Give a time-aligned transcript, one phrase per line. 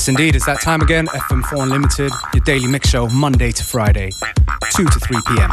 [0.00, 1.08] Yes, indeed, it's that time again.
[1.08, 4.08] FM4 Unlimited, your daily mix show, Monday to Friday,
[4.70, 5.50] 2 to 3 p.m.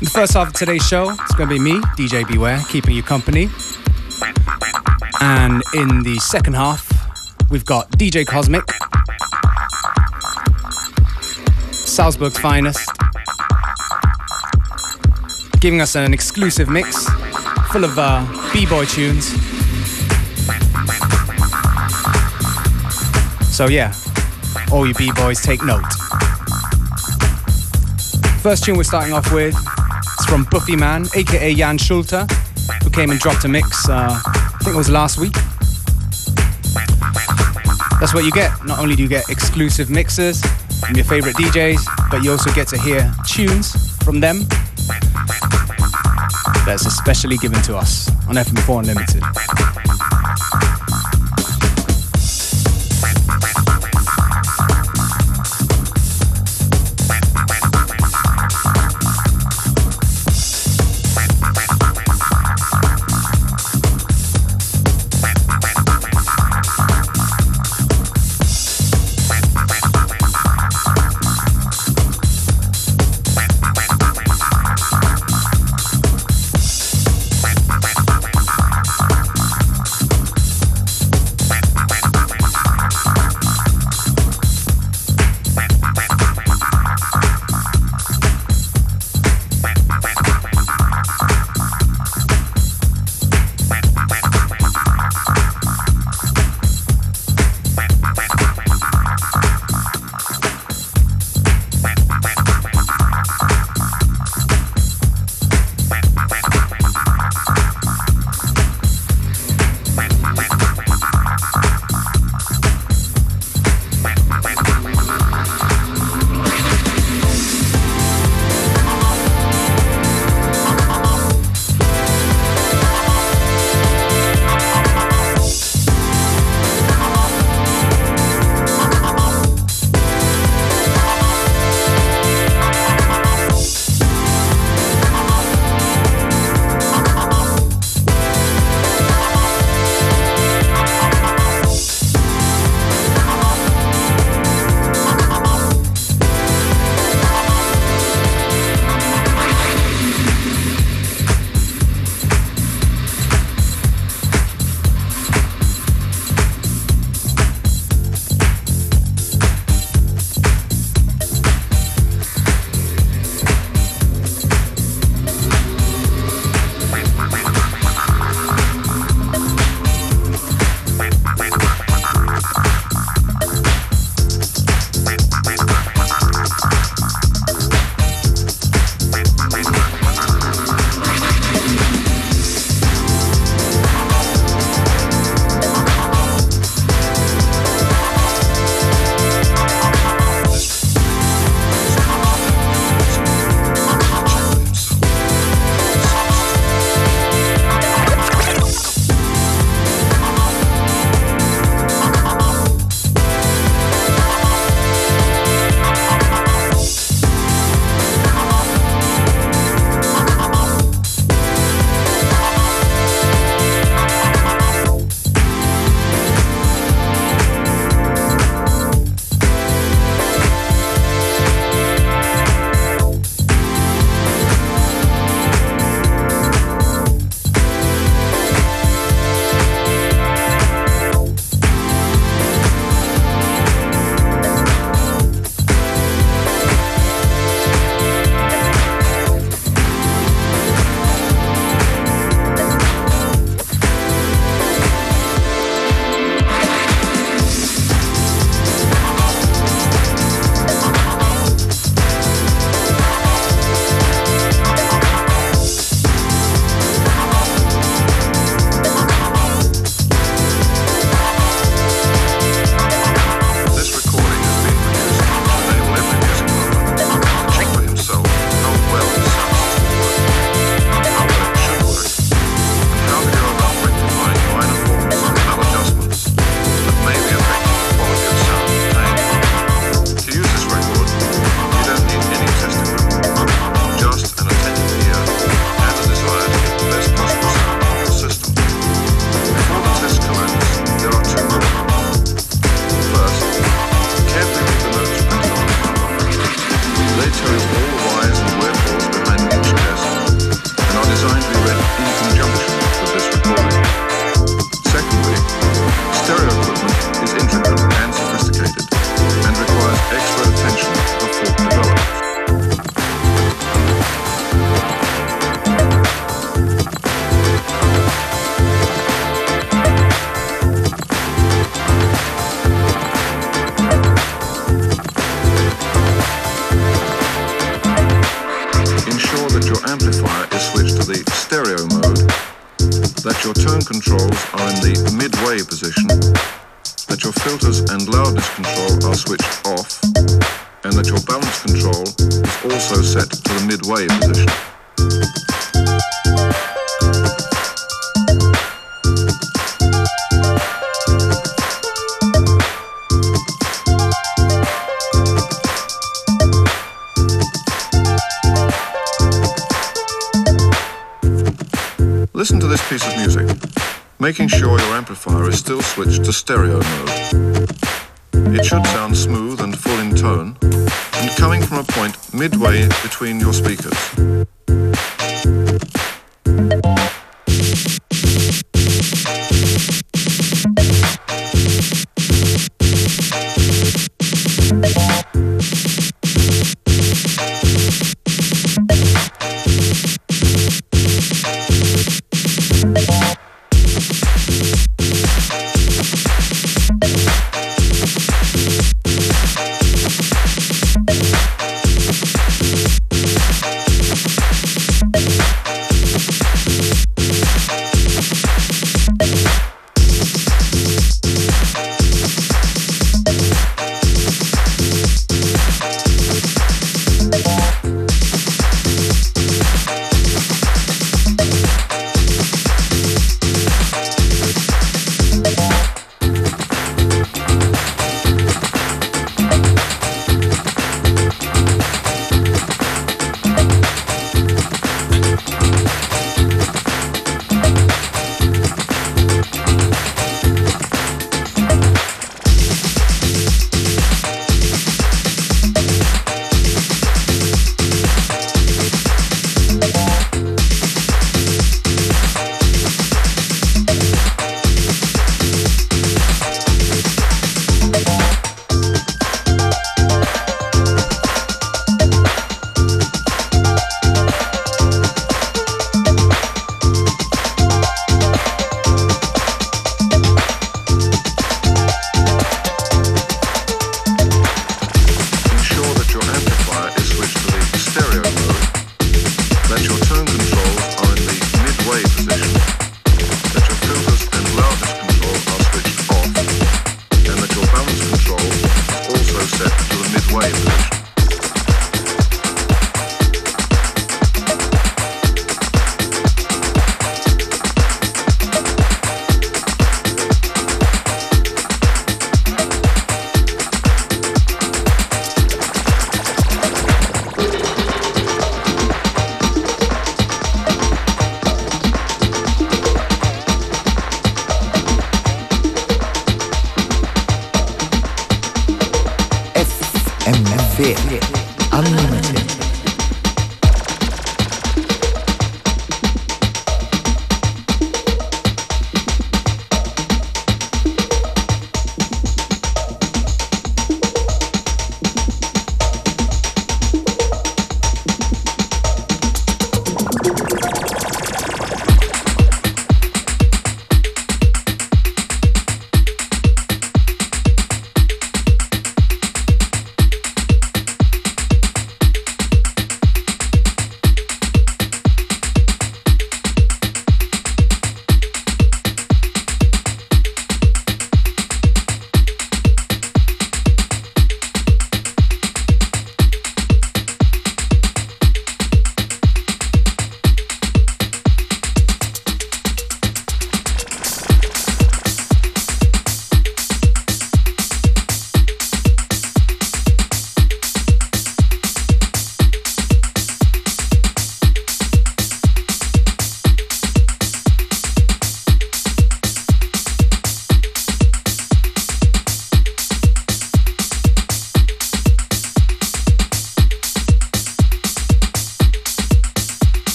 [0.00, 2.96] In the first half of today's show, it's going to be me, DJ Beware, keeping
[2.96, 3.48] you company.
[5.20, 6.90] And in the second half,
[7.52, 8.64] we've got DJ Cosmic,
[11.70, 12.90] Salzburg's finest,
[15.60, 17.08] giving us an exclusive mix
[17.70, 19.45] full of uh, b-boy tunes.
[23.56, 23.94] So yeah,
[24.70, 25.90] all you b-boys take note.
[28.42, 32.30] First tune we're starting off with is from Bufiman, aka Jan Schulte,
[32.84, 35.32] who came and dropped a mix, uh, I think it was last week.
[37.98, 38.52] That's what you get.
[38.66, 40.42] Not only do you get exclusive mixes
[40.80, 44.46] from your favorite DJs, but you also get to hear tunes from them
[46.66, 49.22] that's especially given to us on FM4 Unlimited.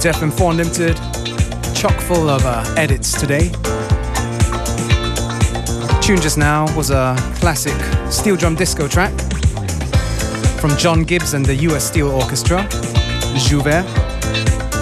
[0.00, 0.96] To FM4 Unlimited,
[1.74, 3.50] chock full of uh, edits today.
[6.00, 7.74] tune just now was a classic
[8.10, 9.12] steel drum disco track
[10.60, 12.58] from John Gibbs and the US Steel Orchestra,
[13.34, 13.84] Jouvert,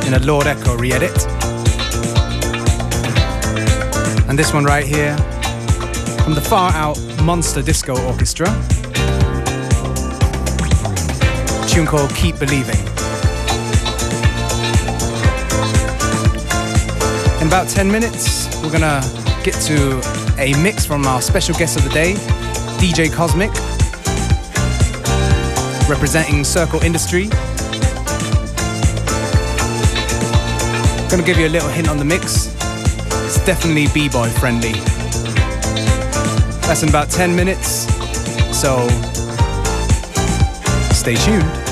[0.07, 1.17] in a Lord Echo re edit.
[4.29, 5.17] And this one right here
[6.25, 8.47] from the far out Monster Disco Orchestra,
[11.69, 12.96] tune called Keep Believing.
[17.47, 19.01] In about 10 minutes, we're gonna
[19.45, 20.01] get to
[20.37, 22.15] a mix from our special guest of the day,
[22.81, 23.53] DJ Cosmic,
[25.89, 27.29] representing Circle Industry.
[31.09, 32.49] Gonna give you a little hint on the mix.
[33.25, 34.73] It's definitely b-boy friendly.
[36.67, 37.87] That's in about 10 minutes,
[38.51, 38.89] so
[40.93, 41.66] stay tuned.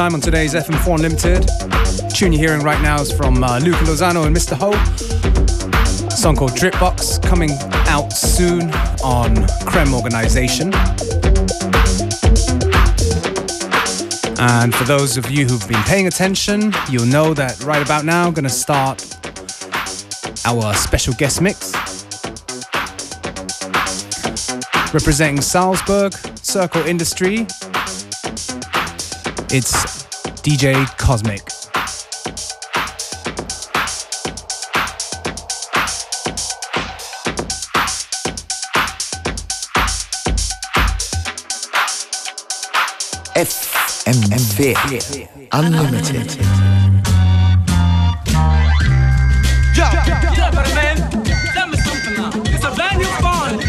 [0.00, 2.10] Time on today's FM4 Unlimited.
[2.14, 4.56] Tune you're hearing right now is from uh, Luca Lozano and Mr.
[4.56, 4.70] Ho.
[6.06, 7.50] A song called Dripbox coming
[7.86, 8.70] out soon
[9.04, 10.72] on Creme Organization.
[14.38, 18.26] And for those of you who've been paying attention, you'll know that right about now,
[18.26, 19.04] I'm gonna start
[20.46, 21.74] our special guest mix.
[24.94, 27.46] Representing Salzburg, Circle Industry,
[29.52, 29.89] it's
[30.42, 31.42] DJ Cosmic.
[43.36, 46.36] FM4 Unlimited.
[49.76, 50.96] Yo, yeah, but man,
[51.52, 52.30] tell me something now.
[52.46, 53.60] It's a brand new phone.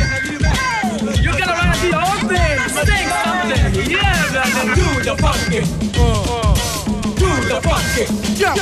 [1.21, 3.91] You gotta write the old thing, sing something.
[3.91, 5.61] Yeah, brother, do the funky.
[5.99, 6.20] Oh.
[7.63, 8.05] Funky.
[8.35, 8.55] Yeah.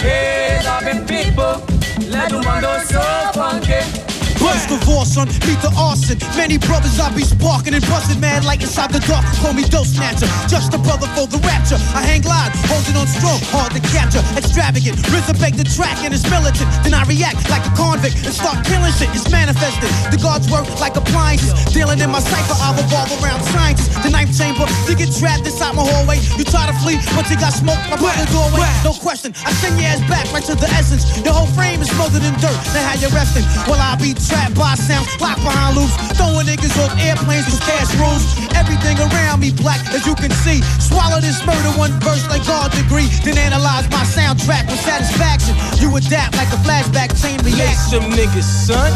[0.00, 1.62] Hey, loving people,
[2.08, 3.02] let them wonder so
[3.34, 4.15] funky.
[4.46, 6.22] The war, son, beat the arson.
[6.38, 9.26] Many brothers I be sparking and busting mad like inside the dark.
[9.42, 11.78] Call me Dose Snatcher, just a brother for the rapture.
[11.98, 14.22] I hang live, holding on strong, hard to capture.
[14.38, 16.70] Extravagant, resurrect the track and it's militant.
[16.86, 19.10] Then I react like a convict and start killing shit.
[19.18, 19.90] It's manifested.
[20.14, 21.50] The guards work like appliances.
[21.74, 23.98] Dealing in my cipher, I revolve around scientists.
[23.98, 26.22] The ninth chamber, you get trapped inside my hallway.
[26.38, 28.70] You try to flee, but you got smoked by the doorway.
[28.86, 31.02] No question, I send your ass back right to the essence.
[31.26, 32.58] Your whole frame is smothered in dirt.
[32.74, 33.42] Now how you resting?
[33.66, 35.94] Well, I'll be trapped by sounds, locked behind loops.
[36.16, 38.24] Throwing niggas off airplanes with cash rules.
[38.56, 40.60] Everything around me black, as you can see.
[40.80, 43.08] Swallow this murder one verse like God degree.
[43.24, 45.54] Then analyze my soundtrack with satisfaction.
[45.80, 48.00] You adapt like a flashback chain reaction.
[48.00, 48.90] some niggas, son.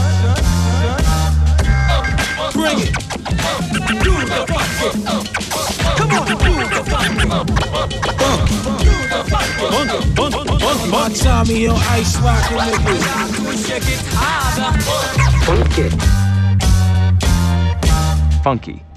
[2.53, 2.93] Bring it.
[4.05, 4.89] Do the funky.
[5.97, 7.27] Come on, do the funky.
[8.87, 8.90] Uh.
[9.61, 10.91] Do the funky.
[10.91, 13.69] My Tommy on ice rockin' niggas.
[13.69, 14.81] Check it harder.
[15.45, 15.89] Funky.
[18.43, 18.90] Funky.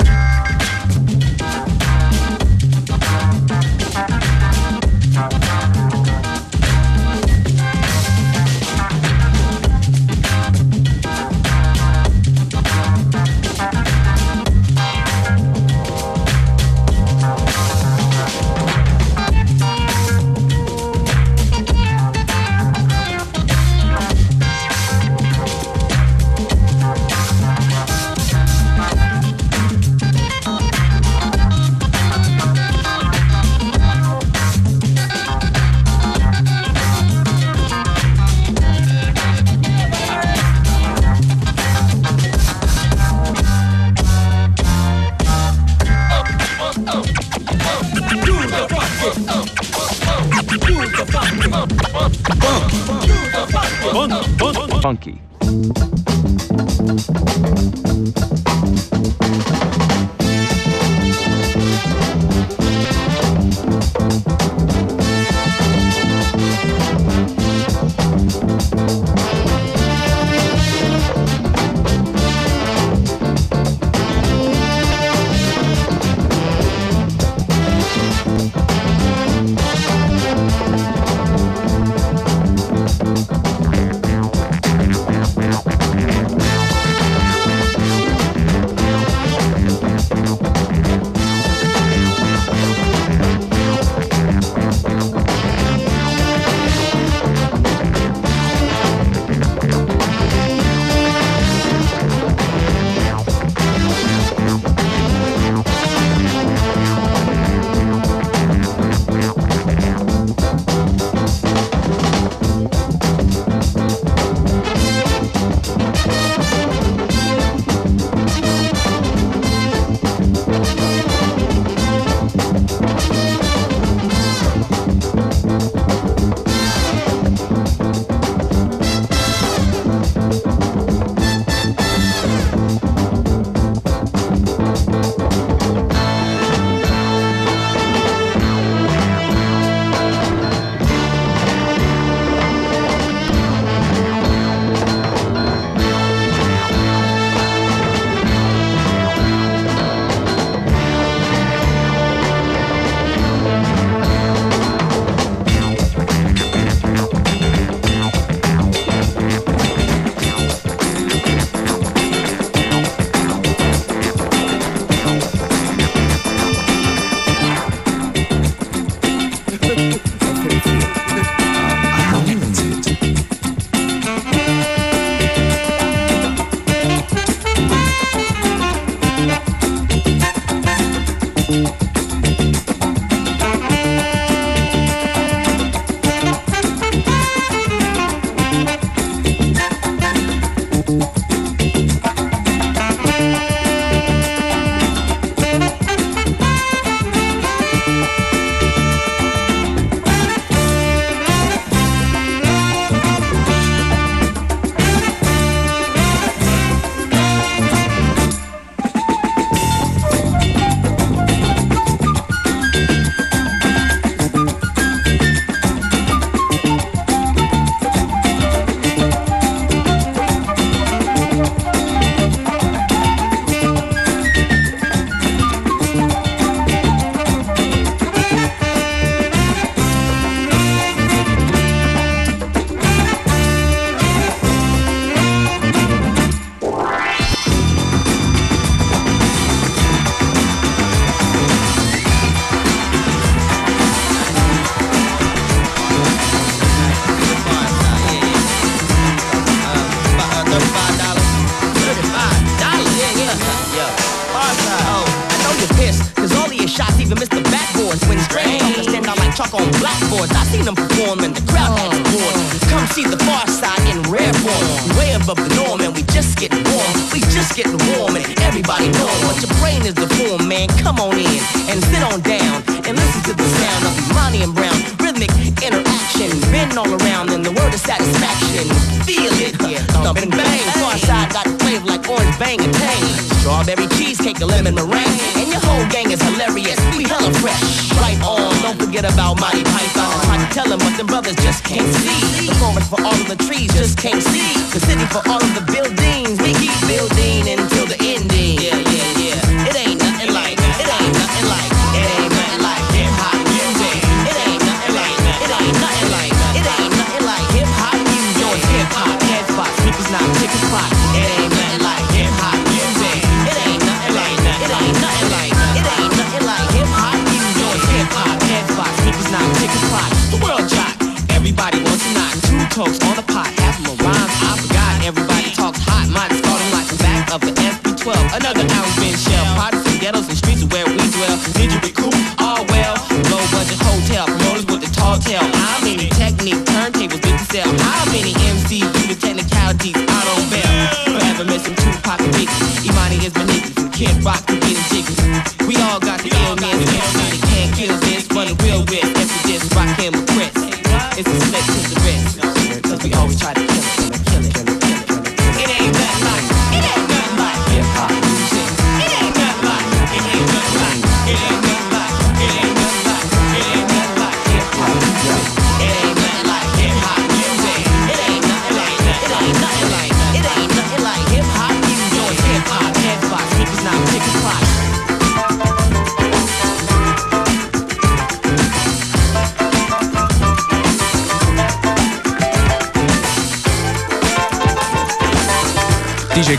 [322.74, 323.23] coast on the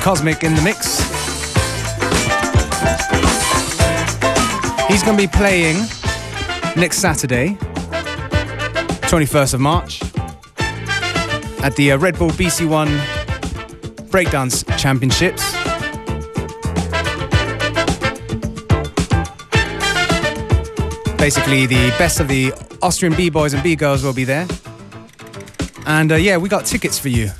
[0.04, 0.98] Cosmic in the mix.
[4.86, 5.76] He's going to be playing
[6.76, 7.56] next Saturday,
[9.08, 10.02] 21st of March,
[11.64, 12.86] at the uh, Red Bull BC1
[14.10, 15.42] Breakdance Championships.
[21.16, 22.52] Basically, the best of the
[22.82, 24.46] Austrian B boys and B girls will be there.
[25.86, 27.30] And uh, yeah, we got tickets for you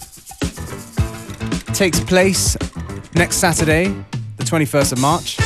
[1.74, 2.56] takes place
[3.14, 3.88] next Saturday,
[4.36, 5.38] the 21st of March,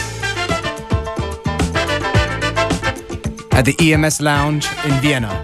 [3.53, 5.43] at the EMS Lounge in Vienna.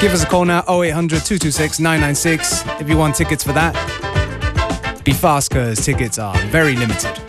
[0.00, 3.74] Give us a call now 0800 226 996 if you want tickets for that.
[5.04, 7.19] Be fast because tickets are very limited.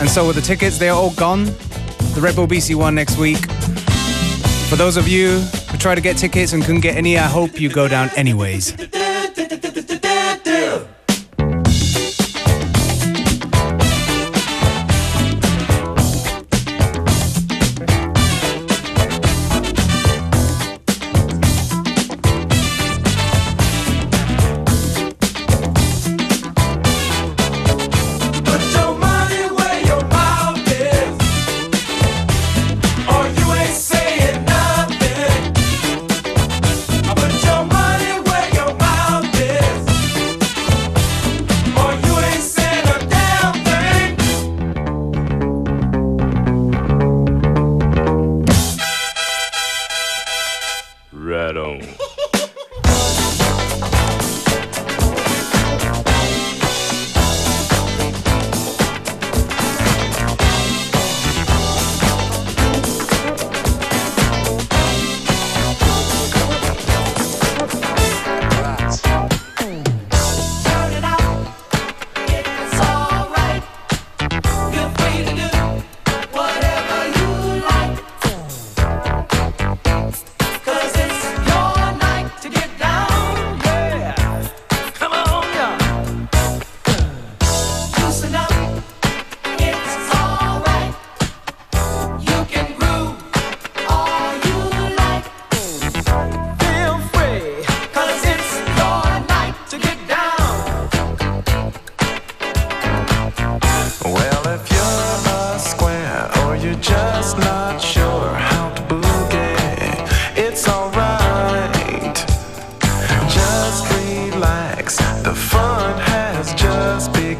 [0.00, 0.78] And so are the tickets.
[0.78, 1.44] They are all gone.
[2.14, 3.38] The Red Bull BC one next week.
[4.68, 7.60] For those of you who try to get tickets and couldn't get any, I hope
[7.60, 8.89] you go down anyways.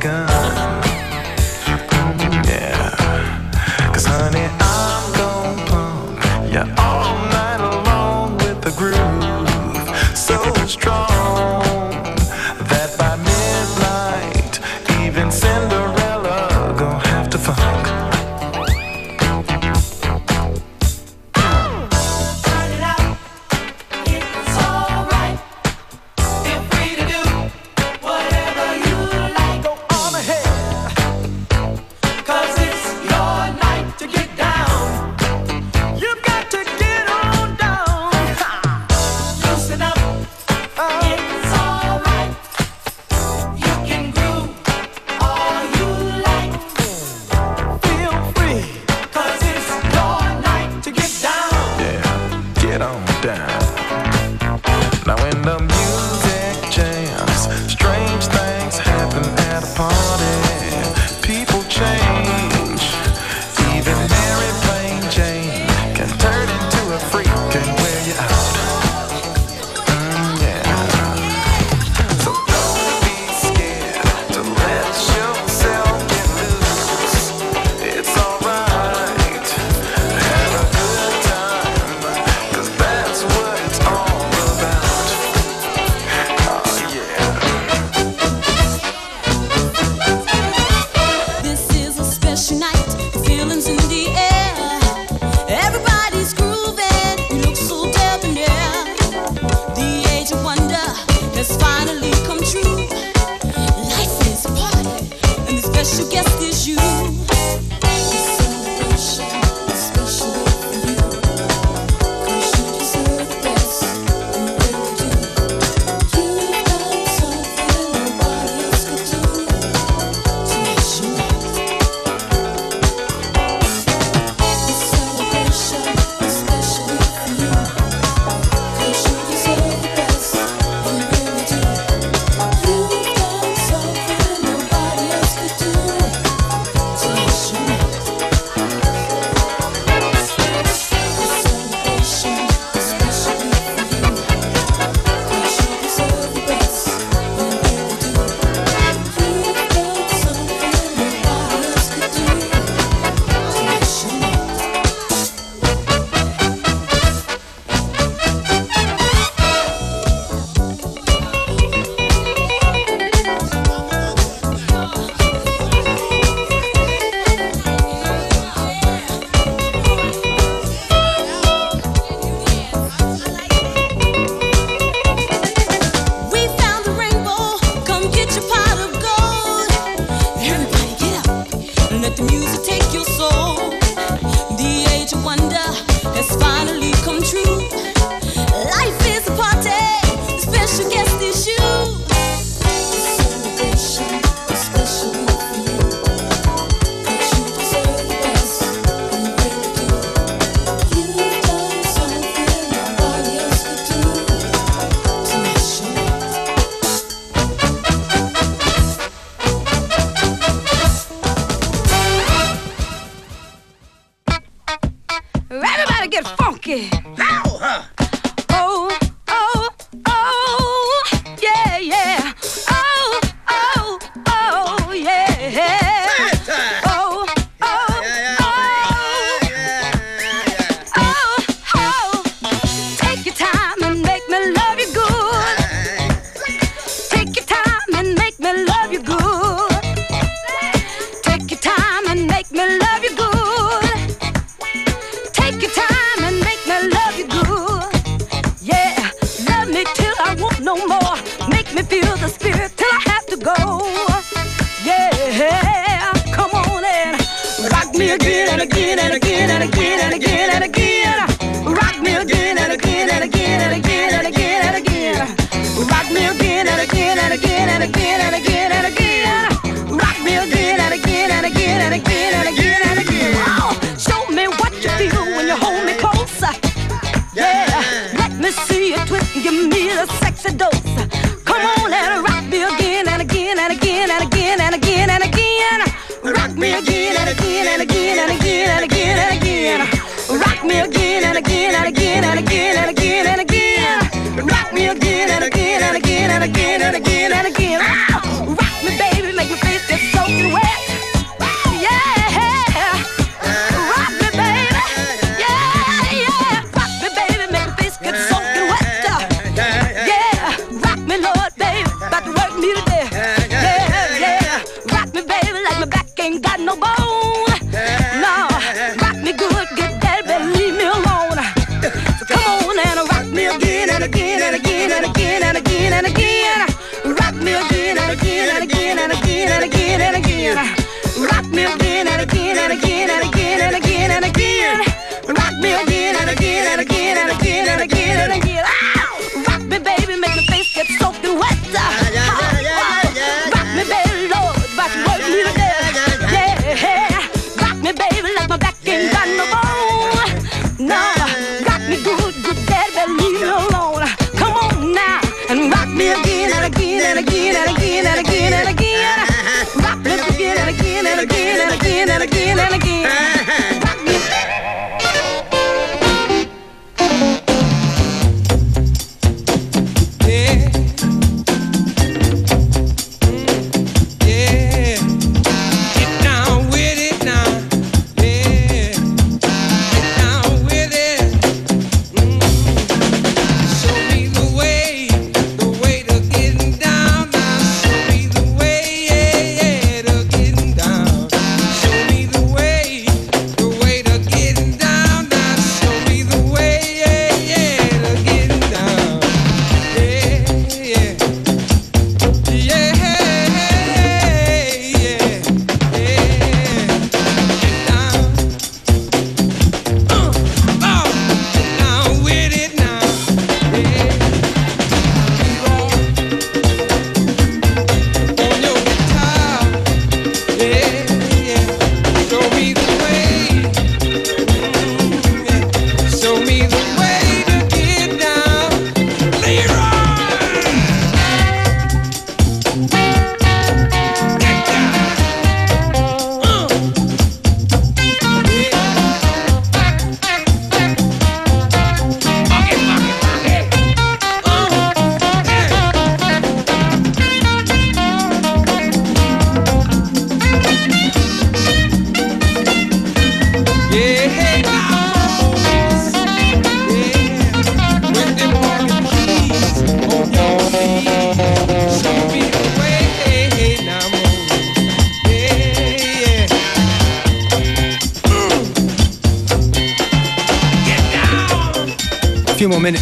[0.00, 0.49] begun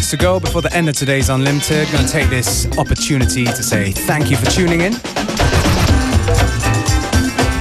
[0.09, 1.87] to go before the end of today's Unlimited.
[1.91, 4.93] Going to take this opportunity to say thank you for tuning in.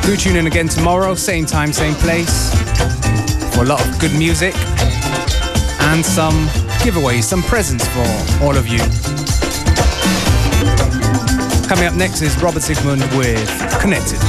[0.03, 2.55] Do tune in again tomorrow, same time, same place,
[3.55, 4.55] for a lot of good music
[5.91, 6.47] and some
[6.81, 8.79] giveaways, some presents for all of you.
[11.69, 14.28] Coming up next is Robert Zikmund with Connected.